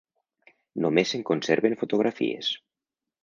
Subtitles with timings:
[0.85, 2.53] Només se'n conserven fotografies.